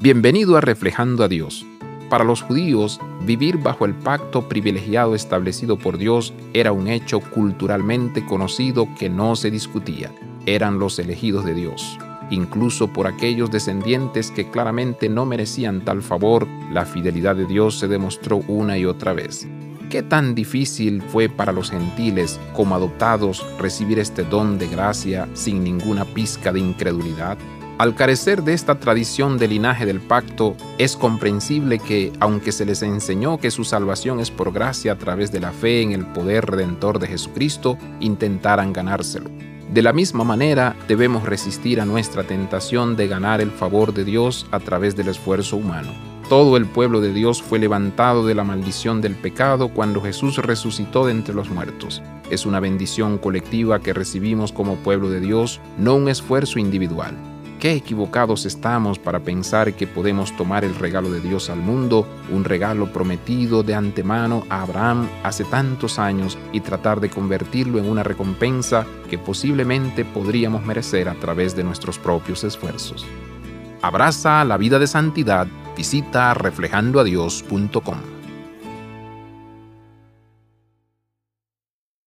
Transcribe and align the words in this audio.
Bienvenido 0.00 0.56
a 0.56 0.60
Reflejando 0.60 1.24
a 1.24 1.28
Dios. 1.28 1.66
Para 2.08 2.22
los 2.22 2.42
judíos, 2.42 3.00
vivir 3.26 3.58
bajo 3.58 3.84
el 3.84 3.94
pacto 3.94 4.48
privilegiado 4.48 5.16
establecido 5.16 5.76
por 5.76 5.98
Dios 5.98 6.32
era 6.54 6.70
un 6.70 6.86
hecho 6.86 7.18
culturalmente 7.18 8.24
conocido 8.24 8.86
que 8.96 9.10
no 9.10 9.34
se 9.34 9.50
discutía. 9.50 10.12
Eran 10.46 10.78
los 10.78 11.00
elegidos 11.00 11.44
de 11.44 11.54
Dios. 11.54 11.98
Incluso 12.30 12.92
por 12.92 13.08
aquellos 13.08 13.50
descendientes 13.50 14.30
que 14.30 14.48
claramente 14.48 15.08
no 15.08 15.26
merecían 15.26 15.84
tal 15.84 16.00
favor, 16.00 16.46
la 16.70 16.84
fidelidad 16.84 17.34
de 17.34 17.46
Dios 17.46 17.80
se 17.80 17.88
demostró 17.88 18.36
una 18.46 18.78
y 18.78 18.84
otra 18.84 19.14
vez. 19.14 19.48
¿Qué 19.90 20.04
tan 20.04 20.36
difícil 20.36 21.02
fue 21.02 21.28
para 21.28 21.50
los 21.50 21.72
gentiles 21.72 22.38
como 22.54 22.76
adoptados 22.76 23.44
recibir 23.58 23.98
este 23.98 24.22
don 24.22 24.58
de 24.58 24.68
gracia 24.68 25.28
sin 25.34 25.64
ninguna 25.64 26.04
pizca 26.04 26.52
de 26.52 26.60
incredulidad? 26.60 27.36
Al 27.78 27.94
carecer 27.94 28.42
de 28.42 28.54
esta 28.54 28.80
tradición 28.80 29.38
de 29.38 29.46
linaje 29.46 29.86
del 29.86 30.00
pacto, 30.00 30.56
es 30.78 30.96
comprensible 30.96 31.78
que, 31.78 32.12
aunque 32.18 32.50
se 32.50 32.64
les 32.64 32.82
enseñó 32.82 33.38
que 33.38 33.52
su 33.52 33.62
salvación 33.62 34.18
es 34.18 34.32
por 34.32 34.52
gracia 34.52 34.90
a 34.90 34.98
través 34.98 35.30
de 35.30 35.38
la 35.38 35.52
fe 35.52 35.82
en 35.82 35.92
el 35.92 36.04
poder 36.04 36.46
redentor 36.46 36.98
de 36.98 37.06
Jesucristo, 37.06 37.78
intentaran 38.00 38.72
ganárselo. 38.72 39.30
De 39.72 39.82
la 39.82 39.92
misma 39.92 40.24
manera, 40.24 40.74
debemos 40.88 41.22
resistir 41.22 41.80
a 41.80 41.84
nuestra 41.84 42.24
tentación 42.24 42.96
de 42.96 43.06
ganar 43.06 43.40
el 43.40 43.52
favor 43.52 43.94
de 43.94 44.04
Dios 44.04 44.48
a 44.50 44.58
través 44.58 44.96
del 44.96 45.06
esfuerzo 45.06 45.56
humano. 45.56 45.92
Todo 46.28 46.56
el 46.56 46.66
pueblo 46.66 47.00
de 47.00 47.12
Dios 47.12 47.40
fue 47.40 47.60
levantado 47.60 48.26
de 48.26 48.34
la 48.34 48.42
maldición 48.42 49.00
del 49.00 49.14
pecado 49.14 49.68
cuando 49.68 50.02
Jesús 50.02 50.38
resucitó 50.38 51.06
de 51.06 51.12
entre 51.12 51.32
los 51.32 51.48
muertos. 51.48 52.02
Es 52.28 52.44
una 52.44 52.58
bendición 52.58 53.18
colectiva 53.18 53.78
que 53.78 53.92
recibimos 53.92 54.50
como 54.50 54.74
pueblo 54.76 55.10
de 55.10 55.20
Dios, 55.20 55.60
no 55.78 55.94
un 55.94 56.08
esfuerzo 56.08 56.58
individual. 56.58 57.14
Qué 57.58 57.72
equivocados 57.72 58.46
estamos 58.46 59.00
para 59.00 59.18
pensar 59.18 59.74
que 59.74 59.88
podemos 59.88 60.36
tomar 60.36 60.64
el 60.64 60.76
regalo 60.76 61.10
de 61.10 61.20
Dios 61.20 61.50
al 61.50 61.58
mundo, 61.58 62.06
un 62.30 62.44
regalo 62.44 62.92
prometido 62.92 63.64
de 63.64 63.74
antemano 63.74 64.44
a 64.48 64.62
Abraham 64.62 65.08
hace 65.24 65.42
tantos 65.42 65.98
años, 65.98 66.38
y 66.52 66.60
tratar 66.60 67.00
de 67.00 67.10
convertirlo 67.10 67.80
en 67.80 67.90
una 67.90 68.04
recompensa 68.04 68.86
que 69.10 69.18
posiblemente 69.18 70.04
podríamos 70.04 70.64
merecer 70.64 71.08
a 71.08 71.14
través 71.14 71.56
de 71.56 71.64
nuestros 71.64 71.98
propios 71.98 72.44
esfuerzos. 72.44 73.04
Abraza 73.82 74.44
la 74.44 74.56
vida 74.56 74.78
de 74.78 74.86
santidad, 74.86 75.48
visita 75.76 76.34
reflejandoadios.com. 76.34 78.17